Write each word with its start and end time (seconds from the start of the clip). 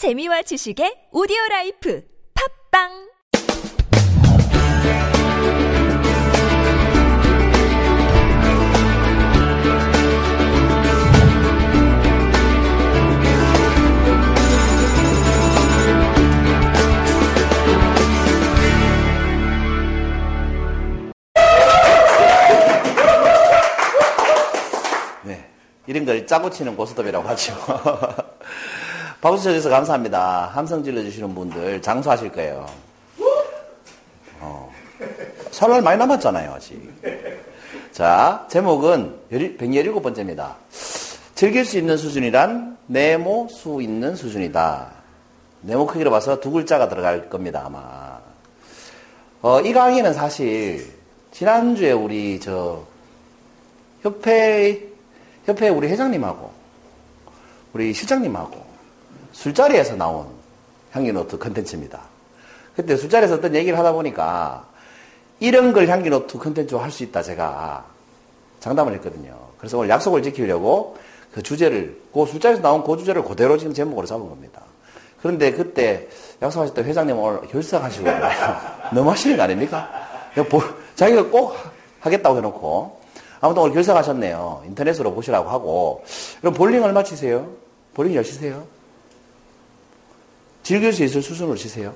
재미와 0.00 0.40
지식의 0.40 1.12
오디오 1.12 1.36
라이프 1.50 2.02
팝빵 2.72 2.88
네. 25.24 25.46
이런 25.86 26.06
걸 26.06 26.26
짜고 26.26 26.48
치는 26.48 26.74
고스톱이라고 26.74 27.28
하죠. 27.28 27.54
박수 29.20 29.44
쳐주셔서 29.44 29.68
감사합니다. 29.68 30.50
함성 30.54 30.82
질러주시는 30.82 31.34
분들 31.34 31.82
장수하실 31.82 32.32
거예요. 32.32 32.66
어. 34.40 34.72
설날 35.50 35.82
많이 35.82 35.98
남았잖아요, 35.98 36.52
아직. 36.54 36.90
자, 37.92 38.46
제목은 38.48 39.14
117번째입니다. 39.30 40.54
즐길 41.34 41.66
수 41.66 41.76
있는 41.76 41.98
수준이란 41.98 42.78
네모 42.86 43.48
수 43.50 43.82
있는 43.82 44.16
수준이다. 44.16 44.90
네모 45.62 45.86
크기로 45.86 46.10
봐서 46.10 46.40
두 46.40 46.50
글자가 46.50 46.88
들어갈 46.88 47.28
겁니다, 47.28 47.64
아마. 47.66 48.20
어, 49.42 49.60
이 49.60 49.74
강의는 49.74 50.14
사실, 50.14 50.94
지난주에 51.30 51.92
우리 51.92 52.40
저, 52.40 52.86
협회, 54.00 54.88
협회 55.44 55.68
우리 55.68 55.88
회장님하고, 55.88 56.50
우리 57.74 57.92
실장님하고, 57.92 58.69
술자리에서 59.32 59.96
나온 59.96 60.26
향기노트 60.92 61.38
컨텐츠입니다. 61.38 62.00
그때 62.76 62.96
술자리에서 62.96 63.34
어떤 63.36 63.54
얘기를 63.54 63.78
하다 63.78 63.92
보니까, 63.92 64.66
이런 65.40 65.72
걸 65.72 65.88
향기노트 65.88 66.38
컨텐츠로 66.38 66.80
할 66.80 66.90
수 66.90 67.02
있다, 67.04 67.22
제가 67.22 67.84
장담을 68.60 68.94
했거든요. 68.94 69.36
그래서 69.58 69.78
오늘 69.78 69.88
약속을 69.90 70.22
지키려고 70.22 70.96
그 71.32 71.42
주제를, 71.42 72.00
그 72.12 72.26
술자리에서 72.26 72.62
나온 72.62 72.82
그 72.84 72.96
주제를 72.96 73.22
그대로 73.24 73.56
지금 73.56 73.72
제목으로 73.72 74.06
잡은 74.06 74.28
겁니다. 74.28 74.62
그런데 75.22 75.52
그때 75.52 76.08
약속하실 76.40 76.74
때 76.74 76.82
회장님 76.82 77.16
오늘 77.18 77.46
결석하시고 77.48 78.08
너무 78.94 79.10
하시는 79.10 79.36
거 79.36 79.42
아닙니까? 79.42 79.88
자기가 80.94 81.24
꼭 81.28 81.54
하겠다고 82.00 82.38
해놓고 82.38 83.00
아무튼 83.40 83.62
오늘 83.62 83.74
결석하셨네요. 83.74 84.62
인터넷으로 84.66 85.12
보시라고 85.12 85.50
하고 85.50 86.04
그럼 86.40 86.54
볼링 86.54 86.82
얼마 86.82 87.02
치세요? 87.02 87.48
볼링 87.94 88.14
열 88.14 88.24
치세요? 88.24 88.64
즐길 90.62 90.92
수 90.92 91.02
있을 91.04 91.22
수준으로 91.22 91.56
치세요? 91.56 91.94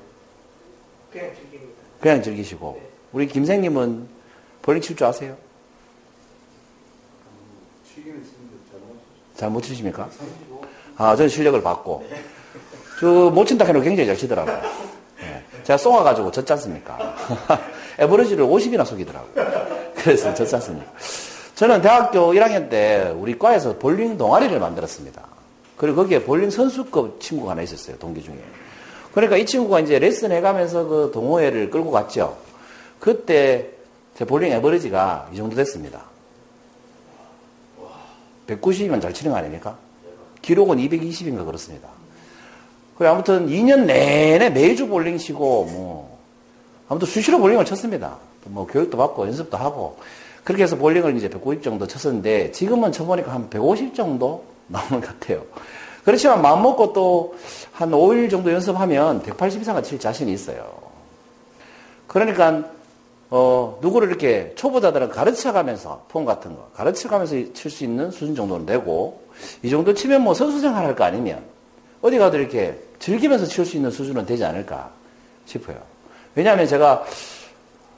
그냥 1.12 1.30
즐깁니다. 1.34 1.72
그냥 2.00 2.22
즐기시고 2.22 2.80
우리 3.12 3.26
김생님은 3.28 4.08
볼링 4.62 4.80
칠 4.82 4.96
줄 4.96 5.06
아세요? 5.06 5.36
잘못 9.36 9.62
치십니까? 9.62 10.08
아, 10.96 11.16
저는 11.16 11.28
실력을 11.28 11.60
받고. 11.62 12.04
저못 13.00 13.46
친다 13.46 13.64
해놓고 13.64 13.84
굉장히 13.84 14.06
잘 14.06 14.16
치더라고요. 14.16 14.62
예. 15.22 15.42
제가 15.64 15.76
쏘아가지고 15.76 16.30
졌지 16.30 16.52
않습니까? 16.52 17.16
에버리지를 17.98 18.44
50이나 18.44 18.84
속이더라고요. 18.86 19.92
그래서 19.96 20.32
졌지 20.34 20.54
않습니까? 20.56 20.92
저는 21.56 21.82
대학교 21.82 22.32
1학년 22.32 22.68
때 22.70 23.12
우리 23.16 23.38
과에서 23.38 23.76
볼링 23.78 24.16
동아리를 24.16 24.58
만들었습니다. 24.58 25.22
그리고 25.76 25.96
거기에 25.96 26.22
볼링 26.22 26.50
선수급 26.50 27.20
친구가 27.20 27.52
하나 27.52 27.62
있었어요, 27.62 27.98
동기 27.98 28.22
중에. 28.22 28.38
그러니까 29.12 29.36
이 29.36 29.46
친구가 29.46 29.80
이제 29.80 29.98
레슨 29.98 30.32
해가면서 30.32 30.86
그 30.86 31.10
동호회를 31.12 31.70
끌고 31.70 31.90
갔죠. 31.90 32.36
그때 33.00 33.70
제 34.16 34.24
볼링 34.24 34.52
에버리지가 34.52 35.30
이 35.32 35.36
정도 35.36 35.56
됐습니다. 35.56 36.02
190이면 38.46 39.00
잘 39.00 39.12
치는 39.12 39.32
거 39.32 39.38
아닙니까? 39.38 39.76
기록은 40.42 40.78
220인가 40.78 41.44
그렇습니다. 41.44 41.88
그래 42.98 43.08
아무튼 43.08 43.48
2년 43.48 43.86
내내 43.86 44.50
매주 44.50 44.86
볼링 44.86 45.18
치고 45.18 45.64
뭐 45.64 46.18
아무튼 46.88 47.06
수시로 47.06 47.38
볼링을 47.38 47.64
쳤습니다. 47.64 48.18
뭐 48.44 48.66
교육도 48.66 48.96
받고 48.96 49.26
연습도 49.26 49.56
하고 49.56 49.96
그렇게 50.44 50.62
해서 50.62 50.76
볼링을 50.76 51.16
이제 51.16 51.28
190 51.28 51.62
정도 51.62 51.86
쳤었는데 51.86 52.52
지금은 52.52 52.92
쳐보니까 52.92 53.32
한 53.32 53.48
150 53.48 53.94
정도 53.94 54.44
나오는 54.66 55.00
것 55.00 55.06
같아요. 55.08 55.42
그렇지만 56.04 56.42
마음 56.42 56.62
먹고 56.62 56.92
또 56.92 57.34
한 57.74 57.90
5일 57.90 58.30
정도 58.30 58.52
연습하면 58.52 59.20
180 59.22 59.62
이상을 59.62 59.82
칠 59.82 59.98
자신이 59.98 60.32
있어요. 60.32 60.64
그러니까 62.06 62.62
어, 63.30 63.78
누구를 63.82 64.08
이렇게 64.08 64.52
초보자들은 64.54 65.08
가르쳐가면서, 65.08 66.04
폼 66.08 66.24
같은 66.24 66.54
거, 66.54 66.68
가르쳐가면서 66.74 67.52
칠 67.52 67.68
수 67.70 67.82
있는 67.82 68.12
수준 68.12 68.36
정도는 68.36 68.64
되고, 68.64 69.24
이 69.62 69.70
정도 69.70 69.92
치면 69.92 70.22
뭐 70.22 70.34
선수 70.34 70.60
생활 70.60 70.84
할 70.84 70.94
거 70.94 71.02
아니면, 71.02 71.42
어디 72.00 72.16
가도 72.16 72.38
이렇게 72.38 72.78
즐기면서 73.00 73.46
칠 73.46 73.66
수 73.66 73.74
있는 73.76 73.90
수준은 73.90 74.24
되지 74.24 74.44
않을까 74.44 74.90
싶어요. 75.46 75.76
왜냐하면 76.36 76.68
제가 76.68 77.02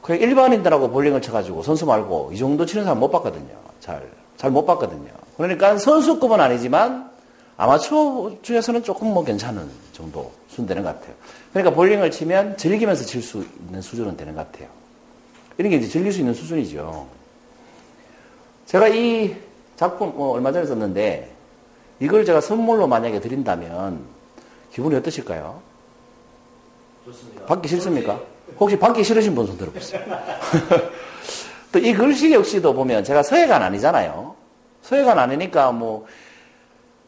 그냥 0.01 0.23
일반인들하고 0.23 0.89
볼링을 0.89 1.21
쳐가지고 1.21 1.63
선수 1.63 1.85
말고 1.85 2.31
이 2.33 2.39
정도 2.39 2.65
치는 2.65 2.85
사람 2.85 3.01
못 3.01 3.11
봤거든요. 3.11 3.55
잘, 3.81 4.09
잘 4.37 4.51
못 4.51 4.65
봤거든요. 4.67 5.09
그러니까 5.37 5.77
선수급은 5.79 6.41
아니지만 6.41 7.11
아마추어 7.57 8.37
중에서는 8.43 8.83
조금 8.83 9.13
뭐 9.15 9.25
괜찮은 9.25 9.69
정도 9.93 10.31
수준 10.49 10.67
되는 10.67 10.83
것 10.83 10.95
같아요. 10.95 11.15
그러니까 11.53 11.75
볼링을 11.75 12.11
치면 12.11 12.57
즐기면서 12.59 13.05
칠 13.05 13.23
수 13.23 13.45
있는 13.67 13.81
수준은 13.81 14.17
되는 14.17 14.35
것 14.35 14.51
같아요. 14.51 14.69
이런 15.59 15.71
게 15.71 15.77
이제 15.79 15.89
즐길 15.89 16.13
수 16.13 16.21
있는 16.21 16.35
수준이죠. 16.35 17.07
제가 18.67 18.89
이 18.89 19.35
작품 19.77 20.15
뭐 20.17 20.33
얼마 20.33 20.53
전에 20.53 20.67
썼는데 20.67 21.33
이걸 22.01 22.25
제가 22.27 22.41
선물로 22.43 22.87
만약에 22.87 23.21
드린다면 23.21 24.05
기분이 24.73 24.95
어떠실까요? 24.97 25.61
좋습니다. 27.07 27.47
받기 27.47 27.69
싫습니까? 27.69 28.21
혹시 28.59 28.79
받기 28.79 29.03
싫으신 29.03 29.35
분 29.35 29.47
손 29.47 29.57
들어보세요. 29.57 30.03
또 31.77 31.79
이 31.79 31.93
글씨 31.93 32.33
역시도 32.33 32.73
보면 32.73 33.05
제가 33.05 33.23
서예관 33.23 33.63
아니잖아요. 33.63 34.35
서예관 34.81 35.19
아니니까 35.19 35.73
뭐 35.73 36.07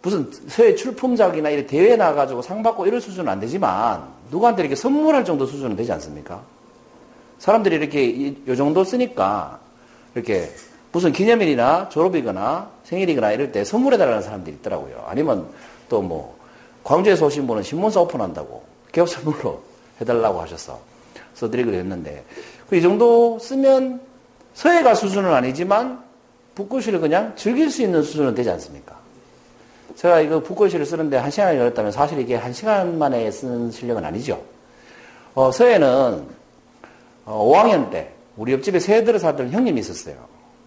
무슨 0.02 0.30
서예 0.46 0.74
출품작이나 0.74 1.48
이런 1.48 1.66
대회 1.66 1.96
나가지고 1.96 2.42
상 2.42 2.62
받고 2.62 2.86
이럴 2.86 3.00
수준은 3.00 3.32
안 3.32 3.40
되지만 3.40 4.04
누구한테 4.30 4.60
이렇게 4.60 4.74
선물할 4.74 5.24
정도 5.24 5.46
수준은 5.46 5.74
되지 5.74 5.90
않습니까? 5.92 6.42
사람들이 7.38 7.76
이렇게 7.76 8.04
이, 8.04 8.36
요 8.46 8.54
정도 8.54 8.84
쓰니까 8.84 9.58
이렇게 10.14 10.50
무슨 10.92 11.12
기념일이나 11.12 11.88
졸업이거나 11.88 12.68
생일이거나 12.84 13.32
이럴 13.32 13.52
때 13.52 13.64
선물해달라는 13.64 14.20
사람들이 14.22 14.56
있더라고요. 14.56 15.04
아니면 15.08 15.48
또 15.88 16.02
뭐 16.02 16.36
광주에서 16.84 17.24
오신 17.26 17.46
분은 17.46 17.62
신문사 17.62 18.00
오픈한다고 18.00 18.62
개업 18.92 19.08
선물로 19.08 19.62
해달라고 20.00 20.42
하셔서 20.42 20.78
써드리기로 21.34 21.74
했는데 21.76 22.24
그이 22.68 22.82
정도 22.82 23.38
쓰면 23.38 24.07
서예가 24.58 24.96
수준은 24.96 25.32
아니지만 25.32 26.02
붓글씨를 26.56 26.98
그냥 26.98 27.32
즐길 27.36 27.70
수 27.70 27.80
있는 27.80 28.02
수준은 28.02 28.34
되지 28.34 28.50
않습니까? 28.50 28.96
제가 29.94 30.20
이거 30.20 30.40
붓글씨를 30.40 30.84
쓰는데 30.84 31.16
한 31.16 31.30
시간을 31.30 31.58
걸렸다면 31.58 31.92
사실 31.92 32.18
이게 32.18 32.34
한 32.34 32.52
시간 32.52 32.98
만에 32.98 33.30
쓰는 33.30 33.70
실력은 33.70 34.04
아니죠. 34.04 34.42
어, 35.34 35.52
서예는 35.52 36.26
어, 37.24 37.52
5학년 37.52 37.88
때 37.92 38.10
우리 38.36 38.52
옆집에 38.52 38.80
새들을 38.80 39.20
살던 39.20 39.52
형님이 39.52 39.78
있었어요. 39.78 40.16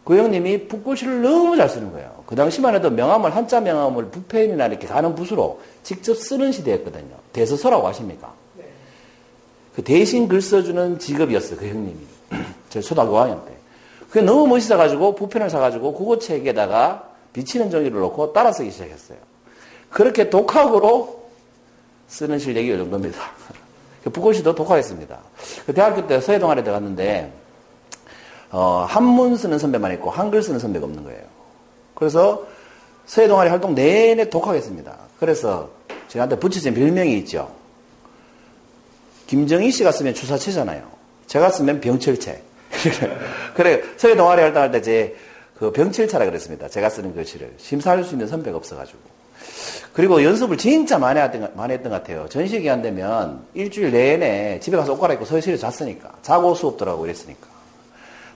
그 0.05 0.17
형님이 0.17 0.69
붓글씨를 0.69 1.21
너무 1.21 1.57
잘 1.57 1.67
쓰는 1.67 1.91
거예요. 1.91 2.23
그 2.25 2.33
당시만 2.33 2.73
해도 2.73 2.89
명함을 2.89 3.35
한자 3.35 3.59
명함을 3.59 4.05
붓펜이나 4.05 4.67
이렇게 4.67 4.87
가는 4.87 5.13
붓으로 5.15 5.59
직접 5.83 6.15
쓰는 6.15 6.53
시대였거든요. 6.53 7.13
대서서라고 7.33 7.85
하십니까? 7.89 8.33
그 9.75 9.83
대신 9.83 10.29
글 10.29 10.41
써주는 10.41 10.97
직업이었어요. 10.97 11.59
그 11.59 11.67
형님이. 11.67 11.97
저 12.69 12.79
초등학교 12.79 13.15
5학년 13.15 13.45
때. 13.45 13.60
그게 14.11 14.25
너무 14.25 14.45
멋있어가지고 14.47 15.15
붓펜을 15.15 15.49
사가지고 15.49 15.93
국어책에다가 15.93 17.11
비치는 17.31 17.71
종이를 17.71 18.01
놓고 18.01 18.33
따라 18.33 18.51
쓰기 18.51 18.69
시작했어요. 18.69 19.17
그렇게 19.89 20.29
독학으로 20.29 21.29
쓰는 22.09 22.37
실력이 22.37 22.73
이 22.73 22.77
정도입니다. 22.77 23.21
북글씨도 24.03 24.53
독학했습니다. 24.53 25.17
그 25.65 25.73
대학교 25.73 26.05
때 26.07 26.19
서예 26.19 26.39
동아리에 26.39 26.61
들어갔는데 26.61 27.31
어, 28.51 28.85
한문 28.85 29.37
쓰는 29.37 29.57
선배만 29.57 29.93
있고 29.93 30.09
한글 30.09 30.43
쓰는 30.43 30.59
선배가 30.59 30.85
없는 30.85 31.05
거예요. 31.05 31.21
그래서 31.95 32.45
서예 33.05 33.29
동아리 33.29 33.49
활동 33.49 33.73
내내 33.73 34.29
독학했습니다. 34.29 34.93
그래서 35.21 35.69
저한테 36.09 36.37
붙여진 36.37 36.73
별명이 36.73 37.17
있죠. 37.19 37.49
김정희 39.27 39.71
씨가 39.71 39.93
쓰면 39.93 40.15
주사체잖아요. 40.15 40.83
제가 41.27 41.49
쓰면 41.49 41.79
병철체. 41.79 42.50
그래 43.55 43.81
서예 43.97 44.15
동아리 44.15 44.41
활동할 44.41 44.71
때 44.71 44.81
제 44.81 45.31
그 45.61 45.71
병철차라 45.71 46.25
그랬습니다. 46.25 46.67
제가 46.67 46.89
쓰는 46.89 47.13
글씨를 47.13 47.53
심사할 47.57 48.03
수 48.03 48.15
있는 48.15 48.25
선배가 48.27 48.57
없어가지고. 48.57 48.97
그리고 49.93 50.23
연습을 50.23 50.57
진짜 50.57 50.97
많이 50.97 51.19
했던, 51.19 51.51
많이 51.55 51.73
했던 51.73 51.91
것 51.91 52.01
같아요. 52.01 52.27
전시 52.29 52.59
기간 52.59 52.81
되면 52.81 53.45
일주일 53.53 53.91
내내 53.91 54.59
집에 54.59 54.75
가서 54.75 54.93
옷 54.93 54.99
갈아입고 54.99 55.23
서예실에 55.23 55.57
잤으니까. 55.57 56.13
자고 56.23 56.55
수업 56.55 56.77
들어가고 56.77 57.05
이랬으니까. 57.05 57.45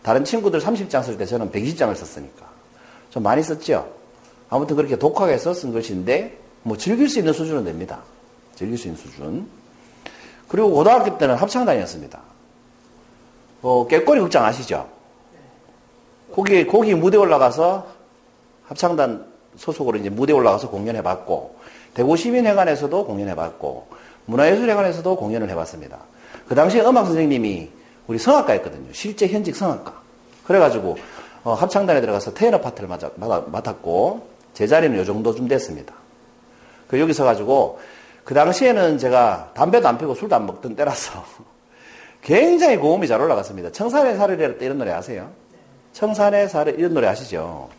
다른 0.04 0.24
친구들 0.24 0.60
30장 0.60 1.04
쓸 1.04 1.18
때 1.18 1.26
저는 1.26 1.50
120장을 1.50 1.96
썼으니까. 1.96 2.46
좀 3.10 3.24
많이 3.24 3.42
썼죠? 3.42 3.92
아무튼 4.52 4.76
그렇게 4.76 4.96
독하게 4.96 5.40
썼은 5.40 5.74
것인데, 5.74 6.38
뭐 6.62 6.78
즐길 6.78 7.10
수 7.10 7.18
있는 7.18 7.34
수준은 7.34 7.64
됩니다. 7.64 8.04
즐길 8.54 8.78
수 8.78 8.88
있는 8.88 9.02
수준. 9.02 9.48
그리고 10.48 10.70
고등학교 10.70 11.18
때는 11.18 11.34
합창단이었습니다. 11.34 12.35
어, 13.68 13.88
깨꼬리 13.88 14.22
극장 14.22 14.46
아시죠? 14.46 14.88
거기, 16.36 16.68
거기 16.68 16.94
무대 16.94 17.18
올라가서 17.18 17.88
합창단 18.68 19.26
소속으로 19.56 19.98
이제 19.98 20.08
무대 20.08 20.34
올라가서 20.34 20.70
공연해봤고, 20.70 21.56
대구 21.96 22.16
시민회관에서도 22.16 23.06
공연해봤고, 23.08 23.88
문화예술회관에서도 24.28 25.16
공연을 25.16 25.50
해봤습니다. 25.50 25.98
그 26.48 26.54
당시에 26.54 26.82
음악 26.82 27.06
선생님이 27.06 27.72
우리 28.06 28.20
성악가였거든요. 28.20 28.94
실제 28.94 29.28
현직 29.28 29.56
성악가. 29.56 30.00
그래가지고, 30.46 30.98
어, 31.44 31.54
합창단에 31.56 32.02
들어가서 32.02 32.36
테너 32.36 32.62
파트를 32.62 32.88
맡아, 32.88 33.10
맡았고, 33.18 34.28
제 34.54 34.68
자리는 34.68 34.96
요 34.96 35.04
정도쯤 35.04 35.48
됐습니다. 35.48 35.96
그 36.88 37.00
여기서 37.00 37.24
가지고, 37.24 37.80
그 38.26 38.36
당시에는 38.36 39.00
제가 39.00 39.54
담배도 39.56 39.88
안 39.88 39.98
피고 39.98 40.14
술도 40.14 40.36
안 40.36 40.46
먹던 40.46 40.76
때라서, 40.76 41.24
굉장히 42.26 42.76
고음이 42.78 43.08
잘 43.08 43.22
올라갔습니다. 43.22 43.72
청산의 43.72 44.18
때 44.58 44.66
이런 44.66 44.80
노래 44.80 44.92
아세요? 44.92 45.30
청산의 45.94 46.50
사르 46.50 46.72
이런 46.72 46.96
노래 46.96 47.08
아시죠? 47.08 47.70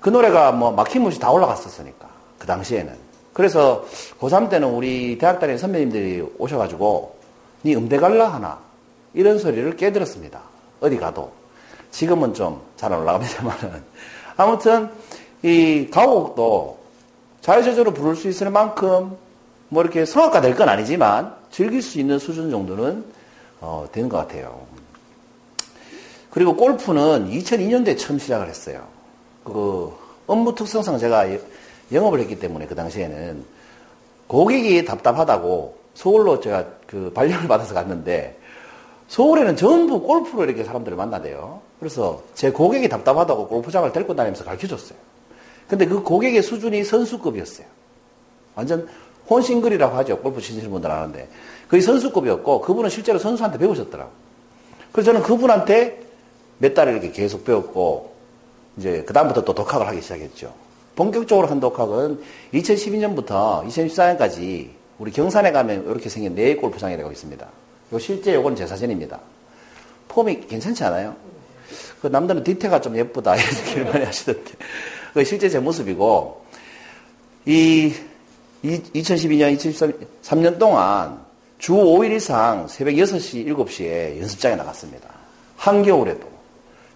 그 0.00 0.10
노래가 0.10 0.50
뭐 0.50 0.72
막힘없이 0.72 1.20
다 1.20 1.30
올라갔었으니까 1.30 2.08
그 2.36 2.46
당시에는 2.48 2.92
그래서 3.32 3.86
고3 4.18 4.50
때는 4.50 4.68
우리 4.68 5.16
대학 5.18 5.38
다니는 5.38 5.58
선배님들이 5.58 6.26
오셔가지고 6.36 7.16
니 7.64 7.76
음대 7.76 7.96
갈라 7.96 8.26
하나 8.26 8.58
이런 9.14 9.38
소리를 9.38 9.76
깨들었습니다. 9.76 10.40
어디 10.80 10.96
가도 10.96 11.30
지금은 11.92 12.34
좀잘안 12.34 13.00
올라갑니다만은 13.02 13.82
아무튼 14.36 14.90
이 15.44 15.88
가곡도 15.92 16.76
자유저절로 17.40 17.94
부를 17.94 18.16
수 18.16 18.26
있을 18.28 18.50
만큼 18.50 19.16
뭐 19.68 19.82
이렇게 19.84 20.04
성악가 20.04 20.40
될 20.40 20.56
건 20.56 20.68
아니지만 20.68 21.32
즐길 21.52 21.82
수 21.82 22.00
있는 22.00 22.18
수준 22.18 22.50
정도는 22.50 23.14
어, 23.60 23.86
되는 23.92 24.08
것 24.08 24.18
같아요. 24.18 24.66
그리고 26.30 26.54
골프는 26.54 27.30
2002년도에 27.30 27.98
처음 27.98 28.18
시작을 28.18 28.48
했어요. 28.48 28.86
그 29.44 29.92
업무 30.26 30.54
특성상 30.54 30.98
제가 30.98 31.26
영업을 31.92 32.20
했기 32.20 32.38
때문에 32.38 32.66
그 32.66 32.74
당시에는 32.74 33.44
고객이 34.26 34.84
답답하다고 34.84 35.78
서울로 35.94 36.40
제가 36.40 36.66
그 36.86 37.10
발령을 37.14 37.46
받아서 37.48 37.74
갔는데 37.74 38.38
서울에는 39.08 39.56
전부 39.56 40.02
골프로 40.02 40.44
이렇게 40.44 40.64
사람들을 40.64 40.96
만나대요. 40.96 41.60
그래서 41.78 42.22
제 42.34 42.50
고객이 42.50 42.88
답답하다고 42.88 43.48
골프장을 43.48 43.90
데리고 43.92 44.14
다니면서 44.14 44.44
가르쳐 44.44 44.66
줬어요. 44.66 44.98
근데 45.68 45.86
그 45.86 46.02
고객의 46.02 46.42
수준이 46.42 46.84
선수급이었어요. 46.84 47.66
완전 48.54 48.88
혼싱글이라고 49.28 49.96
하죠. 49.98 50.18
골프 50.18 50.40
치시는 50.40 50.70
분들 50.70 50.90
아는데. 50.90 51.28
그게 51.68 51.80
선수급이었고 51.80 52.60
그분은 52.60 52.90
실제로 52.90 53.18
선수한테 53.18 53.58
배우셨더라고. 53.58 54.10
그래서 54.92 55.12
저는 55.12 55.26
그분한테 55.26 56.00
몇 56.58 56.74
달을 56.74 56.94
이렇게 56.94 57.10
계속 57.10 57.44
배웠고 57.44 58.14
이제 58.76 59.02
그다음부터 59.02 59.44
또 59.44 59.54
독학을 59.54 59.86
하기 59.88 60.00
시작했죠. 60.00 60.52
본격적으로 60.94 61.48
한 61.48 61.60
독학은 61.60 62.20
2012년부터 62.54 63.66
2014년까지 63.66 64.70
우리 64.98 65.10
경산에 65.10 65.52
가면 65.52 65.84
이렇게 65.90 66.08
생긴 66.08 66.34
네 66.34 66.56
골프장이 66.56 66.96
되고 66.96 67.10
있습니다. 67.10 67.46
요 67.92 67.98
실제 67.98 68.34
요건 68.34 68.56
제 68.56 68.66
사진입니다. 68.66 69.20
폼이 70.08 70.46
괜찮지 70.46 70.84
않아요? 70.84 71.14
그 72.00 72.06
남들은 72.06 72.44
뒤태가 72.44 72.80
좀 72.80 72.96
예쁘다 72.96 73.36
이런 73.36 73.48
얘기를 73.66 73.84
많이 73.84 74.04
하시던데 74.04 74.52
그 75.12 75.24
실제 75.24 75.48
제 75.48 75.58
모습이고 75.58 76.44
이 77.44 77.92
2012년, 78.64 79.56
2013년 79.56 80.58
동안 80.58 81.25
주 81.58 81.72
5일 81.72 82.12
이상 82.12 82.68
새벽 82.68 82.92
6시, 82.92 83.46
7시에 83.46 84.20
연습장에 84.20 84.56
나갔습니다. 84.56 85.08
한겨울에도 85.56 86.26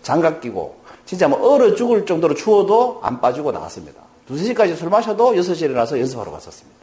장갑 0.02 0.40
끼고 0.40 0.80
진짜 1.06 1.28
뭐 1.28 1.54
얼어 1.54 1.74
죽을 1.74 2.06
정도로 2.06 2.34
추워도 2.34 3.00
안 3.02 3.20
빠지고 3.20 3.52
나갔습니다. 3.52 4.00
2, 4.28 4.34
3시까지 4.34 4.76
술 4.76 4.90
마셔도 4.90 5.32
6시에 5.32 5.62
일어나서 5.62 5.98
연습하러 5.98 6.30
갔었습니다. 6.30 6.78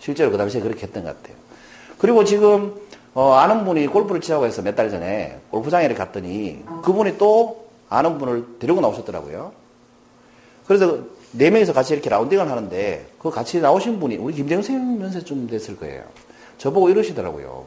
실제로 0.00 0.30
그 0.30 0.36
당시에 0.36 0.60
그렇게 0.60 0.82
했던 0.86 1.04
것 1.04 1.16
같아요. 1.16 1.36
그리고 1.98 2.24
지금 2.24 2.74
어, 3.14 3.34
아는 3.34 3.64
분이 3.64 3.86
골프를 3.86 4.20
치자고 4.20 4.44
해서 4.44 4.60
몇 4.62 4.74
달 4.74 4.90
전에 4.90 5.38
골프장에 5.50 5.86
갔더니 5.94 6.64
그분이 6.82 7.16
또 7.16 7.68
아는 7.88 8.18
분을 8.18 8.58
데리고 8.58 8.80
나오셨더라고요. 8.80 9.52
그래서 10.66 10.98
네 11.30 11.50
명이서 11.50 11.72
같이 11.72 11.92
이렇게 11.92 12.10
라운딩을 12.10 12.50
하는데 12.50 13.06
그 13.20 13.30
같이 13.30 13.60
나오신 13.60 14.00
분이 14.00 14.16
우리 14.16 14.34
김정생 14.34 15.00
연세쯤 15.00 15.46
됐을 15.46 15.76
거예요. 15.76 16.02
저보고 16.58 16.90
이러시더라고요. 16.90 17.64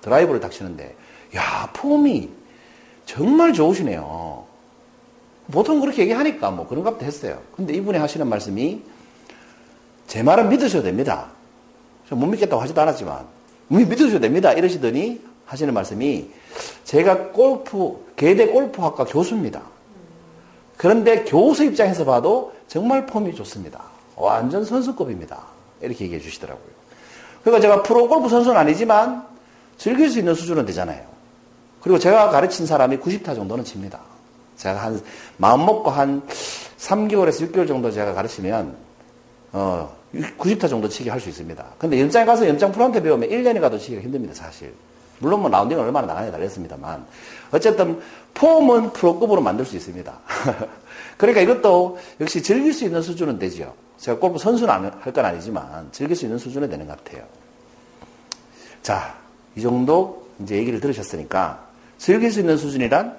드라이브를 0.00 0.40
닥 0.40 0.50
치는데 0.50 0.94
야 1.36 1.70
폼이 1.74 2.30
정말 3.04 3.52
좋으시네요. 3.52 4.46
보통 5.50 5.80
그렇게 5.80 6.02
얘기하니까 6.02 6.50
뭐 6.50 6.66
그런 6.66 6.84
값도 6.84 7.04
했어요. 7.04 7.40
근데 7.56 7.72
이분이 7.74 7.98
하시는 7.98 8.26
말씀이 8.26 8.82
제 10.06 10.22
말은 10.22 10.48
믿으셔도 10.48 10.84
됩니다. 10.84 11.30
못 12.10 12.26
믿겠다고 12.26 12.60
하지도 12.62 12.80
않았지만 12.80 13.26
믿으셔도 13.68 14.20
됩니다. 14.20 14.52
이러시더니 14.52 15.20
하시는 15.46 15.72
말씀이 15.72 16.30
제가 16.84 17.28
골프 17.28 18.04
계대 18.16 18.46
골프학과 18.46 19.04
교수입니다. 19.04 19.62
그런데 20.76 21.24
교수 21.24 21.64
입장에서 21.64 22.04
봐도 22.04 22.52
정말 22.68 23.06
폼이 23.06 23.34
좋습니다. 23.34 23.82
완전 24.16 24.64
선수급입니다. 24.64 25.42
이렇게 25.80 26.04
얘기해 26.04 26.20
주시더라고요. 26.20 26.77
그러니까 27.48 27.60
제가 27.60 27.82
프로 27.82 28.08
골프 28.08 28.28
선수는 28.28 28.56
아니지만 28.56 29.24
즐길 29.78 30.10
수 30.10 30.18
있는 30.18 30.34
수준은 30.34 30.66
되잖아요. 30.66 31.02
그리고 31.80 31.98
제가 31.98 32.28
가르친 32.30 32.66
사람이 32.66 32.98
90타 32.98 33.34
정도는 33.34 33.64
칩니다. 33.64 34.00
제가 34.56 34.76
한, 34.76 35.00
마음 35.38 35.64
먹고 35.64 35.90
한 35.90 36.22
3개월에서 36.78 37.50
6개월 37.50 37.66
정도 37.66 37.90
제가 37.90 38.12
가르치면, 38.12 38.76
어, 39.52 39.96
90타 40.38 40.68
정도 40.68 40.88
치게 40.88 41.10
할수 41.10 41.28
있습니다. 41.28 41.64
근데 41.78 42.00
연장에 42.00 42.26
가서 42.26 42.46
연장 42.46 42.72
프로한테 42.72 43.02
배우면 43.02 43.28
1년이 43.28 43.60
가도 43.60 43.78
치기가 43.78 44.02
힘듭니다, 44.02 44.34
사실. 44.34 44.74
물론 45.20 45.40
뭐 45.40 45.50
라운딩을 45.50 45.82
얼마나 45.82 46.06
나가냐 46.06 46.30
달렸습니다만. 46.30 47.06
어쨌든 47.50 48.00
폼은 48.34 48.92
프로급으로 48.92 49.40
만들 49.40 49.64
수 49.64 49.76
있습니다. 49.76 50.12
그러니까 51.16 51.40
이것도 51.40 51.98
역시 52.20 52.42
즐길 52.42 52.72
수 52.72 52.84
있는 52.84 53.00
수준은 53.02 53.38
되죠. 53.38 53.74
제가 53.98 54.18
골프 54.18 54.38
선수는 54.38 54.72
할 55.00 55.12
건 55.12 55.24
아니지만 55.24 55.88
즐길 55.92 56.16
수 56.16 56.24
있는 56.26 56.38
수준은 56.38 56.68
되는 56.70 56.86
것 56.86 57.02
같아요. 57.04 57.24
자, 58.82 59.14
이 59.56 59.62
정도 59.62 60.28
이제 60.40 60.56
얘기를 60.56 60.80
들으셨으니까 60.80 61.66
즐길 61.98 62.32
수 62.32 62.40
있는 62.40 62.56
수준이란 62.56 63.16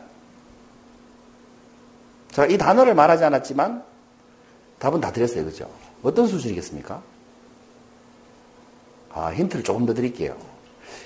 제가 2.31 2.47
이 2.47 2.57
단어를 2.57 2.95
말하지 2.95 3.23
않았지만 3.25 3.83
답은 4.79 5.01
다 5.01 5.11
드렸어요. 5.11 5.45
그죠? 5.45 5.69
어떤 6.03 6.27
수준이겠습니까? 6.27 7.01
아, 9.11 9.29
힌트를 9.29 9.63
조금 9.63 9.85
더 9.85 9.93
드릴게요. 9.93 10.37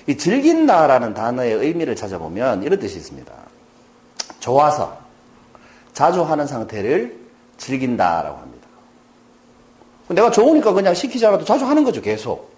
이 0.06 0.16
즐긴다라는 0.16 1.14
단어의 1.14 1.54
의미를 1.54 1.96
찾아보면 1.96 2.62
이런 2.62 2.78
뜻이 2.78 2.98
있습니다. 2.98 3.32
좋아서 4.38 4.98
자주 5.92 6.22
하는 6.22 6.46
상태를 6.46 7.18
즐긴다라고 7.56 8.38
합니다. 8.38 8.68
내가 10.08 10.30
좋으니까 10.30 10.72
그냥 10.72 10.94
시키지 10.94 11.24
않아도 11.26 11.44
자주 11.44 11.64
하는 11.64 11.82
거죠, 11.82 12.02
계속. 12.02 12.52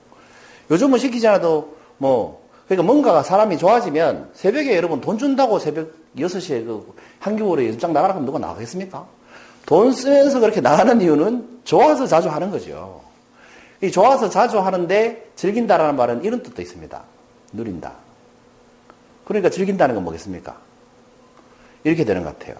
요즘은 0.71 0.99
시키지 0.99 1.29
않아도 1.29 1.76
뭐, 1.99 2.47
그러니까 2.67 2.85
뭔가가 2.87 3.23
사람이 3.23 3.59
좋아지면 3.59 4.31
새벽에 4.35 4.77
여러분 4.77 5.01
돈 5.01 5.19
준다고 5.19 5.59
새벽 5.59 5.93
6시에 6.17 6.65
그 6.65 6.95
한겨울에 7.21 7.69
연장 7.69 7.93
나가라 7.93 8.15
하면 8.15 8.27
누가 8.27 8.39
나가겠습니까? 8.39 9.07
돈 9.67 9.93
쓰면서 9.93 10.41
그렇게 10.41 10.61
나가는 10.61 11.01
이유는 11.01 11.61
좋아서 11.65 12.07
자주 12.07 12.29
하는 12.29 12.51
거죠. 12.51 13.03
이 13.83 13.91
좋아서 13.91 14.31
자주 14.31 14.59
하는데 14.59 15.31
즐긴다라는 15.37 15.97
말은 15.97 16.25
이런 16.25 16.43
뜻도 16.43 16.63
있습니다. 16.63 17.03
누린다. 17.53 17.93
그러니까 19.25 19.51
즐긴다는 19.51 19.95
건 19.95 20.05
뭐겠습니까? 20.05 20.57
이렇게 21.85 22.05
되는 22.05 22.25
것 22.25 22.39
같아요. 22.39 22.57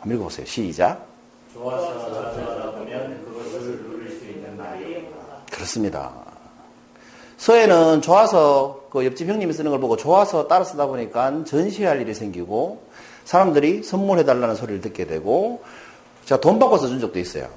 한번 0.00 0.16
읽어보세요. 0.16 0.46
시작. 0.46 1.06
좋아서 1.52 2.12
자주 2.12 2.40
하다 2.40 2.72
보면 2.72 3.24
그것을 3.24 3.82
누릴 3.82 4.18
수 4.18 4.24
있는 4.24 4.56
날이 4.56 5.08
그렇습니다. 5.50 6.31
서해는 7.42 8.02
좋아서 8.02 8.84
그 8.88 9.04
옆집 9.04 9.28
형님이 9.28 9.52
쓰는 9.52 9.72
걸 9.72 9.80
보고 9.80 9.96
좋아서 9.96 10.46
따라 10.46 10.62
쓰다 10.62 10.86
보니까 10.86 11.42
전시할 11.44 12.00
일이 12.00 12.14
생기고 12.14 12.80
사람들이 13.24 13.82
선물해 13.82 14.24
달라는 14.24 14.54
소리를 14.54 14.80
듣게 14.80 15.08
되고 15.08 15.60
제가 16.24 16.40
돈 16.40 16.60
받고 16.60 16.78
써준 16.78 17.00
적도 17.00 17.18
있어요. 17.18 17.48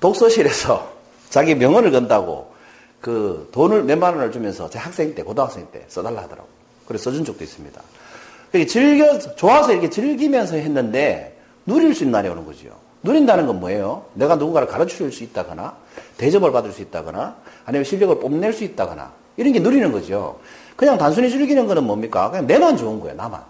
독서실에서 0.00 0.92
자기 1.30 1.54
명언을 1.54 1.92
건다고 1.92 2.52
그 3.00 3.48
돈을 3.52 3.84
몇만 3.84 4.16
원을 4.16 4.32
주면서 4.32 4.68
제 4.68 4.78
학생 4.78 5.14
때, 5.14 5.22
고등학생 5.22 5.66
때 5.72 5.86
써달라 5.88 6.24
하더라고. 6.24 6.46
그래서 6.86 7.04
써준 7.04 7.24
적도 7.24 7.42
있습니다. 7.42 7.80
즐겨, 8.68 9.18
좋아서 9.18 9.72
이렇게 9.72 9.88
즐기면서 9.88 10.56
했는데 10.56 11.40
누릴 11.64 11.94
수 11.94 12.04
있는 12.04 12.12
날이 12.12 12.28
오는 12.28 12.44
거죠. 12.44 12.68
누린다는 13.02 13.46
건 13.46 13.60
뭐예요? 13.60 14.04
내가 14.14 14.36
누군가를 14.36 14.68
가르쳐 14.68 14.96
줄 14.96 15.12
수 15.12 15.22
있다거나, 15.24 15.76
대접을 16.16 16.52
받을 16.52 16.72
수 16.72 16.82
있다거나, 16.82 17.36
아니면 17.64 17.84
실력을 17.84 18.18
뽐낼 18.18 18.52
수 18.52 18.64
있다거나, 18.64 19.12
이런 19.36 19.52
게 19.52 19.60
누리는 19.60 19.92
거죠. 19.92 20.38
그냥 20.76 20.98
단순히 20.98 21.30
즐기는 21.30 21.66
거는 21.66 21.84
뭡니까? 21.84 22.30
그냥 22.30 22.46
내만 22.46 22.76
좋은 22.76 23.00
거예요, 23.00 23.16
나만. 23.16 23.40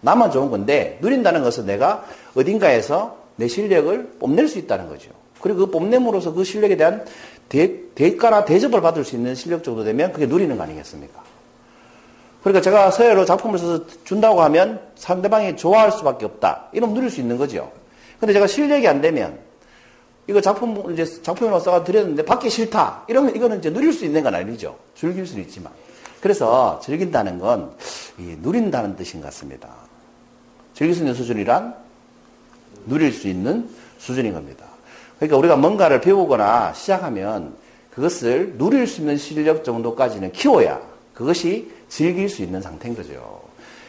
나만 0.00 0.30
좋은 0.30 0.50
건데, 0.50 0.98
누린다는 1.02 1.42
것은 1.42 1.66
내가 1.66 2.04
어딘가에서 2.34 3.16
내 3.36 3.48
실력을 3.48 4.16
뽐낼 4.18 4.48
수 4.48 4.58
있다는 4.58 4.88
거죠. 4.88 5.10
그리고 5.40 5.60
그 5.60 5.66
뽐냄으로써 5.66 6.32
그 6.32 6.44
실력에 6.44 6.76
대한 6.76 7.04
대, 7.48 7.70
대가나 7.94 8.44
대접을 8.44 8.80
받을 8.80 9.04
수 9.04 9.16
있는 9.16 9.34
실력 9.34 9.62
정도 9.62 9.84
되면 9.84 10.12
그게 10.12 10.26
누리는 10.26 10.56
거 10.56 10.62
아니겠습니까? 10.62 11.22
그러니까 12.42 12.62
제가 12.62 12.90
서예로 12.90 13.24
작품을 13.24 13.58
써서 13.58 13.84
준다고 14.04 14.42
하면 14.42 14.80
상대방이 14.96 15.56
좋아할 15.56 15.92
수밖에 15.92 16.24
없다. 16.26 16.66
이러면 16.72 16.94
누릴 16.94 17.10
수 17.10 17.20
있는 17.20 17.36
거죠. 17.36 17.70
근데 18.24 18.32
제가 18.32 18.46
실력이 18.46 18.88
안 18.88 19.02
되면 19.02 19.38
이거 20.26 20.40
작품 20.40 20.90
이제 20.90 21.04
작품으로 21.04 21.60
써가 21.60 21.84
드렸는데 21.84 22.24
받기 22.24 22.48
싫다. 22.48 23.04
이러면 23.06 23.36
이거는 23.36 23.58
이제 23.58 23.70
누릴 23.70 23.92
수 23.92 24.06
있는 24.06 24.22
건 24.22 24.34
아니죠. 24.34 24.78
즐길 24.94 25.26
수는 25.26 25.42
있지만. 25.42 25.70
그래서 26.22 26.80
즐긴다는 26.82 27.38
건 27.38 27.72
누린다는 28.16 28.96
뜻인 28.96 29.20
것 29.20 29.26
같습니다. 29.26 29.68
즐길 30.72 30.94
수 30.94 31.02
있는 31.02 31.12
수준이란 31.12 31.74
누릴 32.86 33.12
수 33.12 33.28
있는 33.28 33.68
수준인 33.98 34.32
겁니다. 34.32 34.64
그러니까 35.18 35.36
우리가 35.36 35.56
뭔가를 35.56 36.00
배우거나 36.00 36.72
시작하면 36.72 37.54
그것을 37.90 38.54
누릴 38.56 38.86
수 38.86 39.02
있는 39.02 39.18
실력 39.18 39.64
정도까지는 39.64 40.32
키워야 40.32 40.80
그것이 41.12 41.70
즐길 41.90 42.30
수 42.30 42.42
있는 42.42 42.62
상태인 42.62 42.96
거죠. 42.96 43.42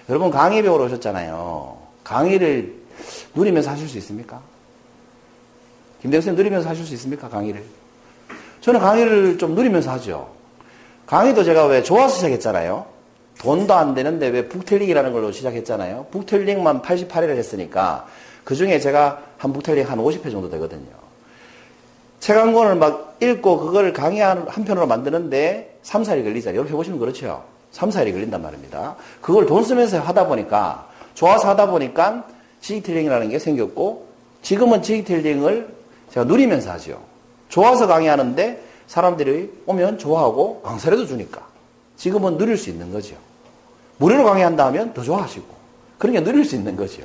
여러분 0.09 0.29
강의 0.29 0.61
배우러 0.61 0.83
오셨잖아요. 0.83 1.77
강의를 2.03 2.84
누리면서 3.33 3.71
하실 3.71 3.87
수 3.87 3.97
있습니까? 3.97 4.41
김대선 6.01 6.35
누리면서 6.35 6.69
하실 6.69 6.85
수 6.85 6.93
있습니까? 6.93 7.29
강의를. 7.29 7.63
저는 8.61 8.79
강의를 8.79 9.37
좀 9.37 9.55
누리면서 9.55 9.91
하죠. 9.91 10.33
강의도 11.05 11.43
제가 11.43 11.65
왜 11.65 11.83
좋아서 11.83 12.15
시작했잖아요. 12.15 12.85
돈도 13.39 13.73
안 13.73 13.93
되는데 13.93 14.27
왜 14.27 14.47
북텔링이라는 14.47 15.13
걸로 15.13 15.31
시작했잖아요. 15.31 16.07
북텔링만 16.11 16.81
88회를 16.81 17.35
했으니까 17.35 18.07
그 18.43 18.55
중에 18.55 18.79
제가 18.79 19.21
한 19.37 19.53
북텔링 19.53 19.89
한 19.89 19.99
50회 19.99 20.31
정도 20.31 20.49
되거든요. 20.51 21.05
책 22.19 22.37
한 22.37 22.53
권을 22.53 22.75
막 22.75 23.17
읽고 23.21 23.59
그걸 23.59 23.93
강의 23.93 24.21
한 24.21 24.45
편으로 24.45 24.87
만드는데 24.87 25.79
3, 25.83 26.03
4일이 26.03 26.23
걸리잖아요. 26.23 26.57
여러분 26.57 26.73
해보시면 26.73 26.99
그렇죠. 26.99 27.43
3, 27.71 27.89
4일이 27.89 28.13
걸린단 28.13 28.41
말입니다. 28.41 28.95
그걸 29.21 29.45
돈 29.45 29.63
쓰면서 29.63 29.99
하다 29.99 30.27
보니까 30.27 30.87
좋아서 31.13 31.49
하다 31.49 31.67
보니까 31.67 32.25
지식텔링이라는 32.65 33.29
게 33.29 33.37
생겼고 33.37 34.07
지금은 34.41 34.81
지식텔링을 34.81 35.75
제가 36.11 36.25
누리면서 36.25 36.71
하죠. 36.71 37.01
좋아서 37.49 37.85
강의하는데 37.85 38.63
사람들이 38.87 39.51
오면 39.67 39.99
좋아하고 39.99 40.61
강사료도 40.61 41.05
주니까 41.05 41.45
지금은 41.95 42.37
누릴 42.37 42.57
수 42.57 42.69
있는 42.71 42.91
거죠. 42.91 43.15
무료로 43.97 44.23
강의한다 44.25 44.65
하면 44.67 44.93
더 44.93 45.03
좋아하시고 45.03 45.45
그러니까 45.99 46.23
누릴 46.23 46.43
수 46.43 46.55
있는 46.55 46.75
거죠. 46.75 47.03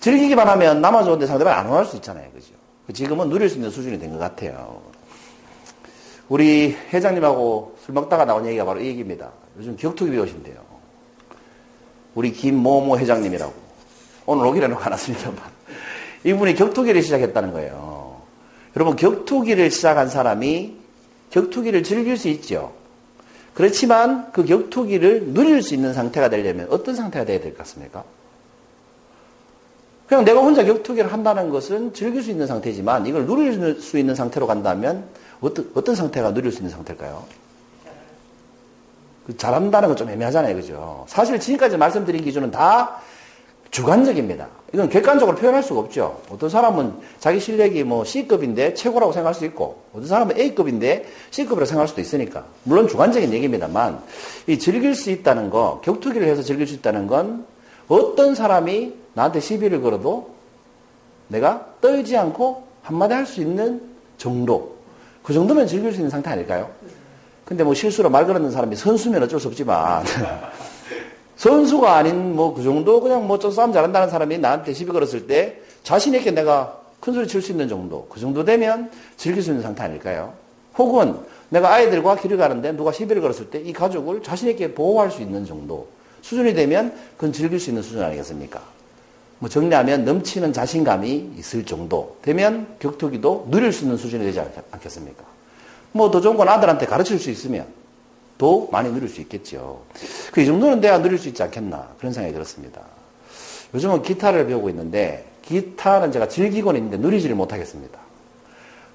즐기기만 0.00 0.46
하면 0.48 0.80
나만 0.82 1.04
좋은데 1.04 1.26
상대방이 1.26 1.56
안 1.56 1.66
원할 1.66 1.86
수 1.86 1.96
있잖아요. 1.96 2.28
그죠? 2.32 2.52
지금은 2.92 3.30
누릴 3.30 3.48
수 3.48 3.56
있는 3.56 3.70
수준이 3.70 3.98
된 3.98 4.12
것 4.12 4.18
같아요. 4.18 4.82
우리 6.28 6.76
회장님하고 6.92 7.76
술 7.84 7.94
먹다가 7.94 8.24
나온 8.26 8.46
얘기가 8.46 8.64
바로 8.66 8.80
이 8.80 8.86
얘기입니다. 8.86 9.30
요즘 9.58 9.76
격투기 9.76 10.10
배우신대요. 10.10 10.56
우리 12.14 12.32
김모모 12.32 12.98
회장님이라고. 12.98 13.63
오늘 14.26 14.46
오기로 14.46 14.64
해놓고 14.66 14.82
안 14.82 14.92
왔습니다만. 14.92 15.38
이분이 16.24 16.54
격투기를 16.54 17.02
시작했다는 17.02 17.52
거예요. 17.52 18.20
여러분, 18.76 18.96
격투기를 18.96 19.70
시작한 19.70 20.08
사람이 20.08 20.76
격투기를 21.30 21.82
즐길 21.82 22.16
수 22.16 22.28
있죠. 22.28 22.72
그렇지만 23.52 24.32
그 24.32 24.44
격투기를 24.44 25.32
누릴 25.32 25.62
수 25.62 25.74
있는 25.74 25.92
상태가 25.94 26.28
되려면 26.28 26.66
어떤 26.70 26.94
상태가 26.94 27.24
돼야 27.24 27.38
될 27.40 27.52
것 27.52 27.58
같습니까? 27.58 28.02
그냥 30.08 30.24
내가 30.24 30.40
혼자 30.40 30.64
격투기를 30.64 31.12
한다는 31.12 31.50
것은 31.50 31.94
즐길 31.94 32.22
수 32.22 32.30
있는 32.30 32.46
상태지만 32.46 33.06
이걸 33.06 33.26
누릴 33.26 33.80
수 33.80 33.98
있는 33.98 34.14
상태로 34.14 34.46
간다면 34.46 35.04
어떤, 35.40 35.70
어떤 35.74 35.94
상태가 35.94 36.32
누릴 36.34 36.50
수 36.52 36.58
있는 36.58 36.70
상태일까요? 36.70 37.24
그 39.26 39.36
잘한다는 39.36 39.88
건 39.88 39.96
좀 39.96 40.10
애매하잖아요. 40.10 40.54
그죠? 40.56 41.04
사실 41.08 41.38
지금까지 41.40 41.76
말씀드린 41.76 42.22
기준은 42.22 42.50
다 42.50 43.00
주관적입니다. 43.74 44.46
이건 44.72 44.88
객관적으로 44.88 45.36
표현할 45.36 45.60
수가 45.60 45.80
없죠. 45.80 46.20
어떤 46.30 46.48
사람은 46.48 46.92
자기 47.18 47.40
실력이 47.40 47.82
뭐 47.82 48.04
C급인데 48.04 48.74
최고라고 48.74 49.12
생각할 49.12 49.34
수 49.34 49.44
있고, 49.46 49.82
어떤 49.92 50.06
사람은 50.06 50.38
A급인데 50.38 51.06
C급이라고 51.32 51.66
생각할 51.66 51.88
수도 51.88 52.00
있으니까. 52.00 52.44
물론 52.62 52.86
주관적인 52.86 53.32
얘기입니다만, 53.32 54.00
이 54.46 54.60
즐길 54.60 54.94
수 54.94 55.10
있다는 55.10 55.50
거, 55.50 55.80
격투기를 55.82 56.24
해서 56.24 56.40
즐길 56.40 56.68
수 56.68 56.74
있다는 56.74 57.08
건 57.08 57.46
어떤 57.88 58.36
사람이 58.36 58.94
나한테 59.14 59.40
시비를 59.40 59.80
걸어도 59.82 60.30
내가 61.26 61.66
떨지 61.80 62.16
않고 62.16 62.68
한마디 62.82 63.14
할 63.14 63.26
수 63.26 63.40
있는 63.40 63.82
정도. 64.18 64.76
그 65.24 65.32
정도면 65.32 65.66
즐길 65.66 65.90
수 65.90 65.96
있는 65.96 66.10
상태 66.10 66.30
아닐까요? 66.30 66.70
근데 67.44 67.64
뭐 67.64 67.74
실수로 67.74 68.08
말 68.08 68.24
걸었는 68.24 68.52
사람이 68.52 68.76
선수면 68.76 69.24
어쩔 69.24 69.40
수 69.40 69.48
없지만 69.48 70.04
선수가 71.44 71.94
아닌 71.94 72.34
뭐 72.34 72.54
그 72.54 72.62
정도 72.62 73.00
그냥 73.02 73.26
뭐 73.26 73.38
좀 73.38 73.50
싸움 73.50 73.70
잘한다는 73.72 74.08
사람이 74.08 74.38
나한테 74.38 74.72
시비 74.72 74.90
걸었을 74.92 75.26
때 75.26 75.60
자신 75.82 76.14
있게 76.14 76.30
내가 76.30 76.80
큰 77.00 77.12
소리 77.12 77.28
칠 77.28 77.42
수 77.42 77.52
있는 77.52 77.68
정도 77.68 78.06
그 78.08 78.18
정도 78.18 78.42
되면 78.46 78.90
즐길 79.18 79.42
수 79.42 79.50
있는 79.50 79.62
상태 79.62 79.82
아닐까요? 79.82 80.32
혹은 80.78 81.16
내가 81.50 81.74
아이들과 81.74 82.16
길을 82.16 82.38
가는데 82.38 82.72
누가 82.72 82.92
시비를 82.92 83.20
걸었을 83.20 83.50
때 83.50 83.60
이 83.60 83.74
가족을 83.74 84.22
자신 84.22 84.48
있게 84.48 84.72
보호할 84.72 85.10
수 85.10 85.20
있는 85.20 85.44
정도 85.44 85.86
수준이 86.22 86.54
되면 86.54 86.94
그건 87.18 87.34
즐길 87.34 87.60
수 87.60 87.68
있는 87.68 87.82
수준 87.82 88.02
아니겠습니까? 88.02 88.62
뭐 89.38 89.50
정리하면 89.50 90.06
넘치는 90.06 90.54
자신감이 90.54 91.32
있을 91.38 91.66
정도 91.66 92.16
되면 92.22 92.66
격투기도 92.78 93.48
누릴 93.50 93.70
수 93.70 93.84
있는 93.84 93.98
수준이 93.98 94.24
되지 94.24 94.40
않겠습니까? 94.70 95.22
뭐 95.92 96.10
더 96.10 96.22
좋은 96.22 96.38
건 96.38 96.48
아들한테 96.48 96.86
가르칠 96.86 97.18
수 97.18 97.28
있으면 97.30 97.66
더 98.38 98.66
많이 98.70 98.90
누릴 98.90 99.08
수 99.08 99.20
있겠죠. 99.20 99.82
그 100.32 100.40
이 100.40 100.46
정도는 100.46 100.80
내가 100.80 101.00
누릴 101.00 101.18
수 101.18 101.28
있지 101.28 101.42
않겠나 101.42 101.88
그런 101.98 102.12
생각이 102.12 102.32
들었습니다. 102.34 102.80
요즘은 103.74 104.02
기타를 104.02 104.46
배우고 104.46 104.68
있는데 104.70 105.24
기타는 105.42 106.12
제가 106.12 106.28
즐기고는 106.28 106.78
있는데 106.80 106.96
누리지를 106.98 107.36
못하겠습니다. 107.36 107.98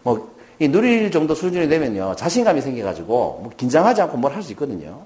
뭐 0.04 0.40
이 0.62 0.68
누릴 0.68 1.10
정도 1.10 1.34
수준이 1.34 1.70
되면요 1.70 2.16
자신감이 2.18 2.60
생겨가지고 2.62 3.08
뭐 3.44 3.50
긴장하지 3.56 4.02
않고 4.02 4.18
뭘 4.18 4.34
할 4.34 4.44
수 4.44 4.52
있거든요. 4.52 5.02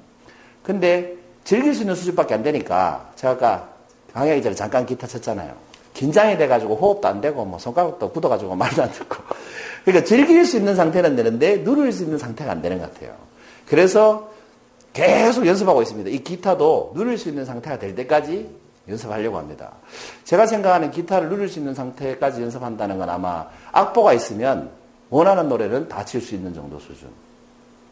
근데 0.64 1.16
즐길 1.44 1.76
수 1.76 1.82
있는 1.82 1.94
수준밖에 1.94 2.34
안 2.34 2.42
되니까 2.42 3.12
제가 3.16 3.34
아까 3.34 3.70
강의하기 4.14 4.42
전에 4.42 4.56
잠깐 4.56 4.84
기타 4.86 5.06
쳤잖아요. 5.06 5.54
긴장이 5.94 6.38
돼가지고 6.40 6.76
호흡도 6.76 7.08
안 7.08 7.22
되고 7.22 7.46
뭐 7.46 7.60
손가락도 7.60 8.10
굳어가지고 8.10 8.56
말도 8.58 8.82
안 8.82 8.92
듣고 8.92 9.18
그러니까 9.86 10.04
즐길 10.06 10.44
수 10.44 10.58
있는 10.58 10.76
상태는 10.76 11.16
되는데 11.16 11.64
누릴 11.64 11.92
수 11.92 12.02
있는 12.04 12.18
상태가 12.18 12.52
안 12.52 12.60
되는 12.62 12.80
것 12.80 12.92
같아요. 12.92 13.14
그래서 13.68 14.32
계속 14.94 15.48
연습하고 15.48 15.82
있습니다. 15.82 16.10
이 16.10 16.20
기타도 16.24 16.94
누릴 16.96 17.18
수 17.18 17.30
있는 17.30 17.46
상태가 17.46 17.80
될 17.80 17.96
때까지 17.96 18.50
연습하려고 18.88 19.38
합니다. 19.38 19.72
제가 20.24 20.46
생각하는 20.46 20.92
기타를 20.92 21.30
누릴 21.30 21.50
수 21.50 21.60
있는 21.60 21.74
상태까지 21.74 22.42
연습한다는 22.42 22.98
건 22.98 23.10
아마 23.10 23.48
악보가 23.72 24.14
있으면 24.14 24.70
원하는 25.10 25.48
노래는 25.50 25.88
다 25.90 26.04
칠 26.04 26.22
수 26.22 26.36
있는 26.36 26.54
정도 26.54 26.80
수준. 26.80 27.10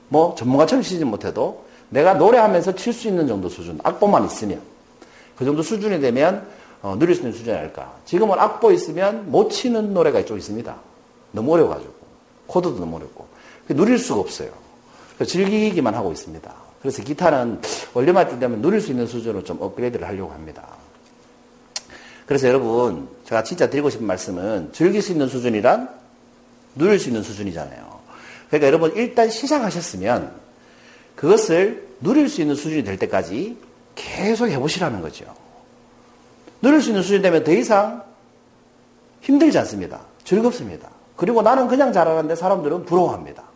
뭐 0.10 0.36
전문가처럼 0.36 0.84
치지 0.84 1.06
못해도 1.06 1.66
내가 1.90 2.14
노래하면서 2.14 2.76
칠 2.76 2.94
수 2.94 3.08
있는 3.08 3.28
정도 3.28 3.48
수준. 3.50 3.80
악보만 3.84 4.26
있으면. 4.26 4.62
그 5.38 5.46
정도 5.46 5.62
수준이 5.62 6.02
되면 6.02 6.46
어, 6.82 6.96
누릴 6.98 7.16
수 7.16 7.22
있는 7.22 7.34
수준이 7.34 7.56
아닐까. 7.56 7.94
지금은 8.06 8.38
악보 8.38 8.72
있으면 8.74 9.32
못 9.32 9.50
치는 9.50 9.94
노래가 9.94 10.24
좀 10.26 10.38
있습니다. 10.38 10.76
너무 11.32 11.54
어려워가지고. 11.54 11.94
코드도 12.48 12.80
너무 12.80 12.98
어렵고. 12.98 13.26
누릴 13.70 13.98
수가 13.98 14.20
없어요. 14.20 14.50
즐기기만 15.26 15.94
하고 15.94 16.12
있습니다. 16.12 16.54
그래서 16.82 17.04
기타는 17.04 17.62
원래만 17.94 18.30
때 18.30 18.40
되면 18.40 18.62
누릴 18.62 18.82
수 18.82 18.92
있는 18.92 19.06
수준으로 19.06 19.44
좀 19.44 19.62
업그레이드를 19.62 20.08
하려고 20.08 20.32
합니다. 20.32 20.68
그래서 22.26 22.48
여러분, 22.48 23.10
제가 23.26 23.44
진짜 23.44 23.70
드리고 23.70 23.90
싶은 23.90 24.06
말씀은 24.08 24.72
즐길 24.74 25.02
수 25.02 25.12
있는 25.12 25.28
수준이란 25.28 25.90
누릴 26.76 26.98
수 27.00 27.10
있는 27.10 27.24
수준이잖아요. 27.24 28.00
그러니까 28.48 28.68
여러분, 28.68 28.94
일단 28.96 29.30
시작하셨으면 29.30 30.32
그것을 31.16 31.88
누릴 32.00 32.30
수 32.30 32.42
있는 32.42 32.56
수준이 32.56 32.84
될 32.84 32.98
때까지 32.98 33.58
계속 33.96 34.48
해보시라는 34.48 35.02
거죠. 35.02 35.26
누릴 36.62 36.82
수 36.82 36.90
있는 36.90 37.04
수준이 37.04 37.22
되면 37.22 37.44
더 37.44 37.52
이상 37.52 38.04
힘들지 39.22 39.58
않습니다. 39.60 40.02
즐겁습니다. 40.24 40.90
그리고 41.16 41.42
나는 41.42 41.68
그냥 41.68 41.94
잘하는데 41.94 42.36
사람들은 42.36 42.86
부러워합니다. 42.86 43.51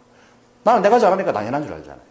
나는 0.65 0.81
내가 0.81 0.97
잘하니까 0.99 1.31
당연한 1.31 1.63
줄 1.63 1.73
알잖아요. 1.73 2.01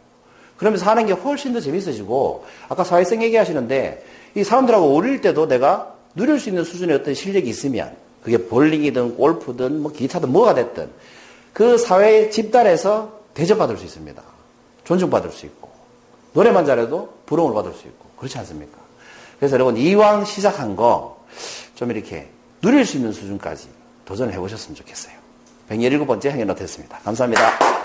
그러면서 0.56 0.88
하는 0.88 1.06
게 1.06 1.12
훨씬 1.12 1.52
더 1.52 1.60
재밌어지고, 1.60 2.46
아까 2.68 2.84
사회성 2.84 3.20
얘기하시는데, 3.22 4.06
이 4.36 4.44
사람들하고 4.44 4.96
어릴 4.96 5.20
때도 5.20 5.48
내가 5.48 5.92
누릴 6.14 6.38
수 6.38 6.48
있는 6.48 6.62
수준의 6.62 6.96
어떤 6.96 7.14
실력이 7.14 7.50
있으면, 7.50 7.96
그게 8.22 8.38
볼링이든 8.38 9.16
골프든 9.16 9.82
뭐 9.82 9.92
기타든 9.92 10.30
뭐가 10.30 10.54
됐든, 10.54 10.88
그 11.52 11.76
사회 11.76 12.30
집단에서 12.30 13.20
대접받을 13.34 13.76
수 13.76 13.84
있습니다. 13.84 14.22
존중받을 14.84 15.32
수 15.32 15.46
있고, 15.46 15.68
노래만 16.32 16.64
잘해도 16.64 17.12
부러움을 17.26 17.56
받을 17.56 17.72
수 17.72 17.88
있고, 17.88 18.06
그렇지 18.16 18.38
않습니까? 18.38 18.78
그래서 19.40 19.54
여러분, 19.54 19.76
이왕 19.76 20.24
시작한 20.24 20.76
거, 20.76 21.24
좀 21.74 21.90
이렇게 21.90 22.28
누릴 22.62 22.86
수 22.86 22.98
있는 22.98 23.12
수준까지 23.12 23.66
도전해 24.04 24.36
보셨으면 24.38 24.76
좋겠어요. 24.76 25.14
117번째 25.70 26.30
행여노트였습니다. 26.30 26.98
감사합니다. 26.98 27.83